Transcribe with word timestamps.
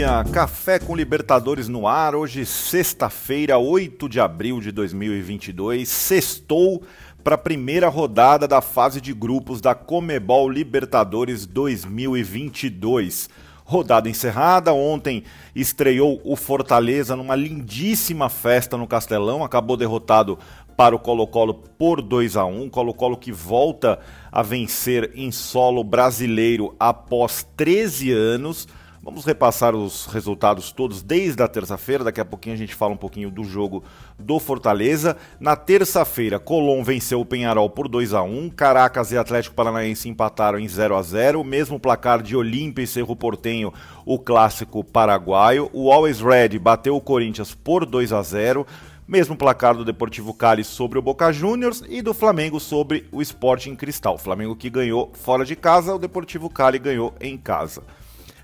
dia! 0.00 0.24
Café 0.32 0.78
com 0.78 0.96
Libertadores 0.96 1.68
no 1.68 1.86
ar, 1.86 2.14
hoje 2.14 2.46
sexta-feira, 2.46 3.58
8 3.58 4.08
de 4.08 4.18
abril 4.18 4.58
de 4.58 4.72
2022, 4.72 5.86
sextou 5.86 6.82
para 7.22 7.34
a 7.34 7.38
primeira 7.38 7.86
rodada 7.88 8.48
da 8.48 8.62
fase 8.62 8.98
de 8.98 9.12
grupos 9.12 9.60
da 9.60 9.74
Comebol 9.74 10.48
Libertadores 10.48 11.44
2022. 11.44 13.28
Rodada 13.62 14.08
encerrada, 14.08 14.72
ontem 14.72 15.22
estreou 15.54 16.18
o 16.24 16.34
Fortaleza 16.34 17.14
numa 17.14 17.36
lindíssima 17.36 18.30
festa 18.30 18.78
no 18.78 18.86
Castelão, 18.86 19.44
acabou 19.44 19.76
derrotado 19.76 20.38
para 20.78 20.96
o 20.96 20.98
Colo-Colo 20.98 21.52
por 21.52 22.00
2 22.00 22.38
a 22.38 22.46
1 22.46 22.70
Colo-Colo 22.70 23.18
que 23.18 23.32
volta 23.32 23.98
a 24.32 24.42
vencer 24.42 25.10
em 25.14 25.30
solo 25.30 25.84
brasileiro 25.84 26.74
após 26.80 27.46
13 27.54 28.10
anos. 28.12 28.66
Vamos 29.02 29.24
repassar 29.24 29.74
os 29.74 30.04
resultados 30.04 30.72
todos 30.72 31.00
desde 31.00 31.42
a 31.42 31.48
terça-feira. 31.48 32.04
Daqui 32.04 32.20
a 32.20 32.24
pouquinho 32.24 32.54
a 32.54 32.58
gente 32.58 32.74
fala 32.74 32.92
um 32.92 32.98
pouquinho 32.98 33.30
do 33.30 33.42
jogo 33.42 33.82
do 34.18 34.38
Fortaleza. 34.38 35.16
Na 35.40 35.56
terça-feira, 35.56 36.38
Colom 36.38 36.84
venceu 36.84 37.18
o 37.18 37.24
Penharol 37.24 37.70
por 37.70 37.88
2 37.88 38.12
a 38.12 38.22
1 38.22 38.50
Caracas 38.50 39.10
e 39.10 39.16
Atlético 39.16 39.54
Paranaense 39.54 40.06
empataram 40.06 40.58
em 40.58 40.68
0 40.68 40.96
a 40.96 41.02
0 41.02 41.42
Mesmo 41.42 41.80
placar 41.80 42.22
de 42.22 42.36
Olímpia 42.36 42.82
e 42.82 42.86
Cerro 42.86 43.16
Portenho, 43.16 43.72
o 44.04 44.18
clássico 44.18 44.84
paraguaio. 44.84 45.70
O 45.72 45.90
Always 45.90 46.20
Red 46.20 46.58
bateu 46.58 46.94
o 46.94 47.00
Corinthians 47.00 47.54
por 47.54 47.86
2 47.86 48.12
a 48.12 48.22
0 48.22 48.66
mesmo 49.08 49.36
placar 49.36 49.74
do 49.74 49.84
Deportivo 49.84 50.32
Cali 50.32 50.62
sobre 50.62 50.96
o 50.96 51.02
Boca 51.02 51.32
Juniors 51.32 51.82
e 51.88 52.00
do 52.00 52.14
Flamengo 52.14 52.60
sobre 52.60 53.08
o 53.10 53.20
Sporting 53.20 53.74
Cristal. 53.74 54.16
Flamengo 54.16 54.54
que 54.54 54.70
ganhou 54.70 55.10
fora 55.14 55.44
de 55.44 55.56
casa, 55.56 55.92
o 55.92 55.98
Deportivo 55.98 56.48
Cali 56.48 56.78
ganhou 56.78 57.12
em 57.20 57.36
casa. 57.36 57.82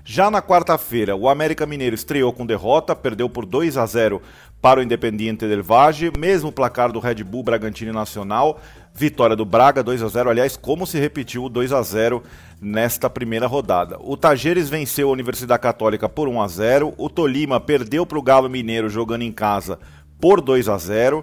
Já 0.09 0.31
na 0.31 0.41
quarta-feira, 0.41 1.17
o 1.17 1.27
América 1.27 1.65
Mineiro 1.65 1.93
estreou 1.93 2.31
com 2.31 2.45
derrota, 2.45 2.95
perdeu 2.95 3.27
por 3.27 3.45
2 3.45 3.75
a 3.75 3.85
0 3.85 4.21
para 4.61 4.79
o 4.79 4.83
Independiente 4.83 5.45
del 5.45 5.61
Valle, 5.61 6.13
mesmo 6.17 6.49
placar 6.49 6.93
do 6.93 7.01
Red 7.01 7.25
Bull 7.25 7.43
Bragantino 7.43 7.91
Nacional, 7.91 8.57
vitória 8.93 9.35
do 9.35 9.43
Braga 9.43 9.83
2 9.83 10.01
a 10.01 10.07
0, 10.07 10.29
aliás, 10.29 10.55
como 10.55 10.87
se 10.87 10.97
repetiu 10.97 11.43
o 11.43 11.49
2 11.49 11.73
a 11.73 11.81
0 11.81 12.23
nesta 12.61 13.09
primeira 13.09 13.47
rodada. 13.47 13.97
O 13.99 14.15
Tajeres 14.15 14.69
venceu 14.69 15.09
a 15.09 15.11
Universidade 15.11 15.61
Católica 15.61 16.07
por 16.07 16.29
1 16.29 16.41
a 16.41 16.47
0, 16.47 16.93
o 16.97 17.09
Tolima 17.09 17.59
perdeu 17.59 18.05
para 18.05 18.17
o 18.17 18.23
Galo 18.23 18.49
Mineiro 18.49 18.89
jogando 18.89 19.23
em 19.23 19.31
casa 19.33 19.77
por 20.21 20.39
2 20.39 20.69
a 20.69 20.77
0. 20.77 21.21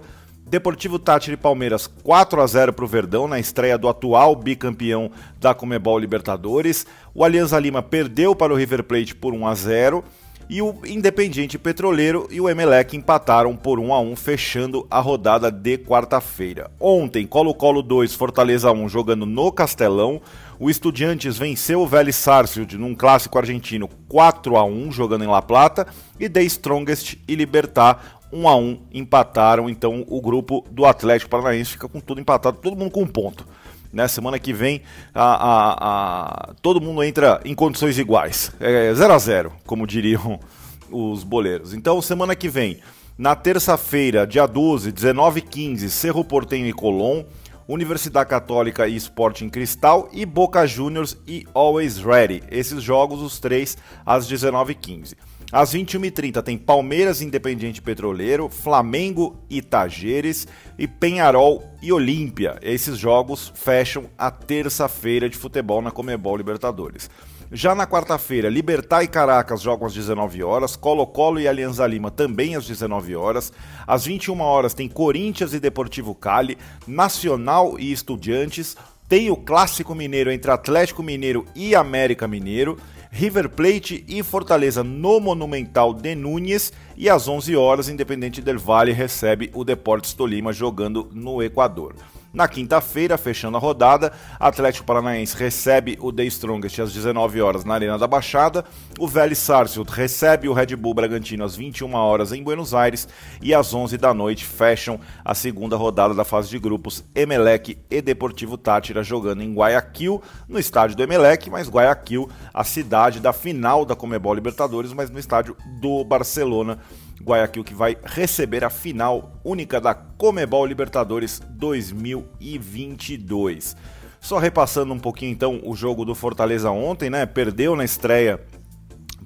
Deportivo 0.54 1.00
Tátira 1.00 1.34
e 1.34 1.36
Palmeiras 1.36 1.88
4 2.04 2.40
a 2.40 2.46
0 2.46 2.72
para 2.72 2.84
o 2.84 2.86
Verdão 2.86 3.26
na 3.26 3.40
estreia 3.40 3.76
do 3.76 3.88
atual 3.88 4.36
bicampeão 4.36 5.10
da 5.40 5.52
Comebol 5.52 5.98
Libertadores. 5.98 6.86
O 7.12 7.24
Alianza 7.24 7.58
Lima 7.58 7.82
perdeu 7.82 8.36
para 8.36 8.52
o 8.52 8.56
River 8.56 8.84
Plate 8.84 9.16
por 9.16 9.34
1 9.34 9.48
a 9.48 9.54
0 9.56 10.04
e 10.48 10.62
o 10.62 10.76
Independiente 10.86 11.58
Petroleiro 11.58 12.28
e 12.30 12.40
o 12.40 12.48
Emelec 12.48 12.96
empataram 12.96 13.56
por 13.56 13.80
1 13.80 13.92
a 13.92 14.00
1 14.00 14.14
fechando 14.14 14.86
a 14.88 15.00
rodada 15.00 15.50
de 15.50 15.76
quarta-feira. 15.76 16.70
Ontem, 16.78 17.26
Colo-Colo 17.26 17.82
2, 17.82 18.14
Fortaleza 18.14 18.70
1 18.70 18.88
jogando 18.88 19.26
no 19.26 19.50
Castelão. 19.50 20.20
O 20.60 20.70
Estudiantes 20.70 21.36
venceu 21.36 21.80
o 21.80 21.86
Vélez 21.88 22.14
Sarsfield 22.14 22.78
num 22.78 22.94
clássico 22.94 23.38
argentino 23.38 23.88
4 24.08 24.56
a 24.56 24.64
1 24.64 24.92
jogando 24.92 25.24
em 25.24 25.28
La 25.28 25.42
Plata 25.42 25.84
e 26.20 26.28
The 26.28 26.44
Strongest 26.44 27.16
e 27.26 27.34
Libertar 27.34 28.20
1 28.34 28.48
a 28.48 28.56
1 28.56 28.78
empataram, 28.92 29.70
então 29.70 30.04
o 30.08 30.20
grupo 30.20 30.64
do 30.70 30.84
Atlético 30.84 31.30
Paranaense 31.30 31.70
fica 31.70 31.88
com 31.88 32.00
tudo 32.00 32.20
empatado, 32.20 32.58
todo 32.60 32.76
mundo 32.76 32.90
com 32.90 33.02
um 33.02 33.06
ponto. 33.06 33.46
Né? 33.92 34.08
Semana 34.08 34.40
que 34.40 34.52
vem 34.52 34.82
a, 35.14 35.22
a, 35.22 36.48
a, 36.50 36.54
todo 36.60 36.80
mundo 36.80 37.04
entra 37.04 37.40
em 37.44 37.54
condições 37.54 37.96
iguais. 37.96 38.50
É 38.58 38.92
0 38.92 39.12
a 39.12 39.18
0 39.18 39.52
como 39.64 39.86
diriam 39.86 40.40
os 40.90 41.22
boleiros. 41.22 41.72
Então, 41.72 42.02
semana 42.02 42.34
que 42.34 42.48
vem, 42.48 42.80
na 43.16 43.36
terça-feira, 43.36 44.26
dia 44.26 44.46
12, 44.46 44.90
19 44.90 45.38
e 45.38 45.42
15, 45.42 45.90
Cerro 45.90 46.24
Portenho 46.24 46.66
e 46.66 46.72
Colón, 46.72 47.22
Universidade 47.68 48.28
Católica 48.28 48.88
e 48.88 48.96
Sporting 48.96 49.48
Cristal 49.48 50.08
e 50.12 50.26
Boca 50.26 50.66
Juniors 50.66 51.16
e 51.26 51.46
Always 51.54 51.98
Ready. 51.98 52.42
Esses 52.50 52.82
jogos, 52.82 53.22
os 53.22 53.38
três, 53.38 53.78
às 54.04 54.28
19h15. 54.28 55.14
Às 55.54 55.72
21h30 55.72 56.42
tem 56.42 56.58
Palmeiras 56.58 57.22
Independiente 57.22 57.80
Petroleiro, 57.80 58.48
Flamengo 58.48 59.38
e 59.48 59.62
Tajeres 59.62 60.48
e 60.76 60.88
Penharol 60.88 61.62
e 61.80 61.92
Olímpia. 61.92 62.58
Esses 62.60 62.98
jogos 62.98 63.52
fecham 63.54 64.06
a 64.18 64.32
terça-feira 64.32 65.28
de 65.28 65.36
futebol 65.36 65.80
na 65.80 65.92
Comebol 65.92 66.36
Libertadores. 66.36 67.08
Já 67.52 67.72
na 67.72 67.86
quarta-feira, 67.86 68.48
Libertar 68.48 69.04
e 69.04 69.06
Caracas 69.06 69.60
jogam 69.60 69.86
às 69.86 69.94
19 69.94 70.42
horas, 70.42 70.74
Colo-Colo 70.74 71.38
e 71.38 71.46
Alianza 71.46 71.86
Lima 71.86 72.10
também 72.10 72.56
às 72.56 72.66
19 72.66 73.14
horas. 73.14 73.52
Às 73.86 74.06
21 74.06 74.40
horas 74.40 74.74
tem 74.74 74.88
Corinthians 74.88 75.54
e 75.54 75.60
Deportivo 75.60 76.16
Cali, 76.16 76.58
Nacional 76.84 77.78
e 77.78 77.92
Estudiantes. 77.92 78.76
Tem 79.08 79.30
o 79.30 79.36
Clássico 79.36 79.94
Mineiro 79.94 80.32
entre 80.32 80.50
Atlético 80.50 81.00
Mineiro 81.00 81.46
e 81.54 81.76
América 81.76 82.26
Mineiro. 82.26 82.76
River 83.16 83.48
Plate 83.48 84.04
e 84.08 84.24
Fortaleza 84.24 84.82
no 84.82 85.20
Monumental 85.20 85.94
de 85.94 86.16
Núñez 86.16 86.72
e 86.96 87.08
às 87.08 87.28
11 87.28 87.54
horas 87.54 87.88
Independente 87.88 88.42
del 88.42 88.58
Valle 88.58 88.90
recebe 88.90 89.52
o 89.54 89.62
Deportes 89.62 90.14
Tolima 90.14 90.52
jogando 90.52 91.08
no 91.14 91.40
Equador. 91.40 91.94
Na 92.34 92.48
quinta-feira, 92.48 93.16
fechando 93.16 93.56
a 93.56 93.60
rodada, 93.60 94.12
Atlético 94.40 94.84
Paranaense 94.84 95.36
recebe 95.36 95.96
o 96.00 96.12
The 96.12 96.24
Strongest 96.24 96.80
às 96.80 96.92
19 96.92 97.40
horas 97.40 97.64
na 97.64 97.74
Arena 97.74 97.96
da 97.96 98.08
Baixada, 98.08 98.64
o 98.98 99.06
Vélez 99.06 99.38
Sarsfield 99.38 99.88
recebe 99.92 100.48
o 100.48 100.52
Red 100.52 100.74
Bull 100.74 100.94
Bragantino 100.94 101.44
às 101.44 101.54
21 101.54 101.94
horas 101.94 102.32
em 102.32 102.42
Buenos 102.42 102.74
Aires 102.74 103.06
e 103.40 103.54
às 103.54 103.72
11 103.72 103.96
da 103.98 104.12
noite 104.12 104.44
fecham 104.44 104.98
a 105.24 105.32
segunda 105.32 105.76
rodada 105.76 106.12
da 106.12 106.24
fase 106.24 106.50
de 106.50 106.58
grupos 106.58 107.04
Emelec 107.14 107.78
e 107.88 108.02
Deportivo 108.02 108.58
Tátira 108.58 109.04
jogando 109.04 109.40
em 109.40 109.54
Guayaquil, 109.54 110.20
no 110.48 110.58
estádio 110.58 110.96
do 110.96 111.04
Emelec, 111.04 111.48
mas 111.48 111.68
Guayaquil, 111.68 112.28
a 112.52 112.64
cidade 112.64 113.20
da 113.20 113.32
final 113.32 113.84
da 113.84 113.94
Comebol 113.94 114.34
Libertadores, 114.34 114.92
mas 114.92 115.08
no 115.08 115.20
estádio 115.20 115.56
do 115.80 116.02
Barcelona 116.02 116.80
Guayaquil 117.24 117.64
que 117.64 117.74
vai 117.74 117.96
receber 118.04 118.62
a 118.64 118.70
final 118.70 119.40
única 119.42 119.80
da 119.80 119.94
Comebol 119.94 120.66
Libertadores 120.66 121.40
2022. 121.50 123.76
Só 124.20 124.38
repassando 124.38 124.92
um 124.92 124.98
pouquinho 124.98 125.32
então 125.32 125.60
o 125.64 125.74
jogo 125.74 126.04
do 126.04 126.14
Fortaleza 126.14 126.70
ontem, 126.70 127.08
né? 127.10 127.26
Perdeu 127.26 127.74
na 127.74 127.84
estreia 127.84 128.40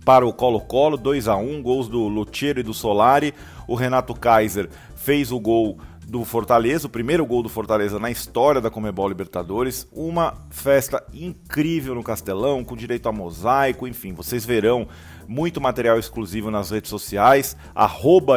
para 0.05 0.27
o 0.27 0.33
Colo-Colo, 0.33 0.97
2 0.97 1.29
a 1.29 1.37
1 1.37 1.63
gols 1.63 1.89
do 1.89 2.09
Lutiero 2.09 2.61
e 2.61 2.63
do 2.63 2.73
Solari. 2.73 3.35
O 3.67 3.75
Renato 3.75 4.15
Kaiser 4.15 4.71
fez 4.97 5.31
o 5.31 5.39
gol 5.39 5.79
do 6.09 6.25
Fortaleza, 6.25 6.87
o 6.87 6.91
primeiro 6.91 7.27
gol 7.27 7.43
do 7.43 7.51
Fortaleza 7.51 7.99
na 7.99 8.11
história 8.11 8.63
da 8.63 8.71
Comebol 8.71 9.07
Libertadores. 9.09 9.87
Uma 9.93 10.33
festa 10.49 11.05
incrível 11.13 11.95
no 11.95 12.03
Castelão, 12.03 12.65
com 12.65 12.75
direito 12.75 13.11
a 13.11 13.13
mosaico, 13.13 13.87
enfim, 13.87 14.15
vocês 14.15 14.43
verão 14.43 14.89
muito 15.29 15.61
material 15.61 15.99
exclusivo 15.99 16.51
nas 16.51 16.71
redes 16.71 16.89
sociais, 16.89 17.55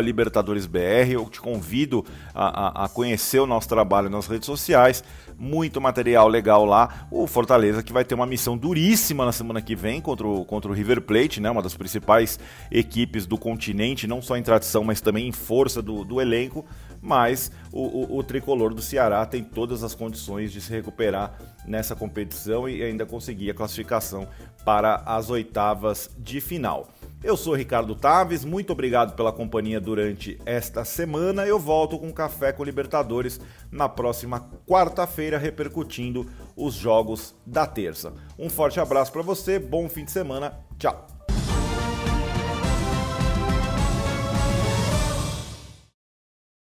LibertadoresBR. 0.03 1.13
Eu 1.13 1.29
te 1.29 1.39
convido 1.39 2.05
a, 2.35 2.81
a, 2.81 2.85
a 2.85 2.89
conhecer 2.89 3.39
o 3.39 3.47
nosso 3.47 3.69
trabalho 3.69 4.09
nas 4.09 4.27
redes 4.27 4.45
sociais 4.45 5.01
muito 5.41 5.81
material 5.81 6.27
legal 6.27 6.63
lá. 6.65 7.07
O 7.09 7.25
Fortaleza 7.25 7.81
que 7.81 7.91
vai 7.91 8.05
ter 8.05 8.13
uma 8.13 8.27
missão 8.27 8.55
duríssima 8.55 9.25
na 9.25 9.31
semana 9.31 9.59
que 9.59 9.75
vem 9.75 9.99
contra 9.99 10.27
o, 10.27 10.45
contra 10.45 10.69
o 10.69 10.73
River 10.73 11.01
Plate, 11.01 11.41
né? 11.41 11.49
uma 11.49 11.63
das 11.63 11.73
principais 11.73 12.39
equipes 12.69 13.25
do 13.25 13.39
continente, 13.39 14.05
não 14.05 14.21
só 14.21 14.37
em 14.37 14.43
tradição, 14.43 14.83
mas 14.83 15.01
também 15.01 15.27
em 15.27 15.31
força 15.31 15.81
do, 15.81 16.05
do 16.05 16.21
elenco. 16.21 16.63
Mas 17.01 17.51
o, 17.71 18.15
o, 18.15 18.17
o 18.17 18.23
tricolor 18.23 18.73
do 18.73 18.81
Ceará 18.81 19.25
tem 19.25 19.43
todas 19.43 19.83
as 19.83 19.95
condições 19.95 20.51
de 20.51 20.59
se 20.61 20.71
recuperar 20.71 21.39
nessa 21.65 21.95
competição 21.95 22.67
e 22.67 22.83
ainda 22.83 23.05
conseguir 23.05 23.49
a 23.51 23.53
classificação 23.53 24.27
para 24.65 24.95
as 25.05 25.29
oitavas 25.29 26.09
de 26.17 26.41
final. 26.41 26.89
Eu 27.23 27.37
sou 27.37 27.53
Ricardo 27.53 27.95
Taves, 27.95 28.43
muito 28.43 28.73
obrigado 28.73 29.15
pela 29.15 29.31
companhia 29.31 29.79
durante 29.79 30.39
esta 30.43 30.83
semana. 30.83 31.45
Eu 31.45 31.59
volto 31.59 31.99
com 31.99 32.11
Café 32.11 32.51
com 32.51 32.63
Libertadores 32.63 33.39
na 33.71 33.87
próxima 33.87 34.49
quarta-feira, 34.67 35.37
repercutindo 35.37 36.25
os 36.55 36.73
jogos 36.73 37.35
da 37.45 37.67
terça. 37.67 38.13
Um 38.39 38.49
forte 38.49 38.79
abraço 38.79 39.11
para 39.11 39.21
você, 39.21 39.59
bom 39.59 39.87
fim 39.87 40.03
de 40.03 40.11
semana, 40.11 40.57
tchau! 40.79 41.20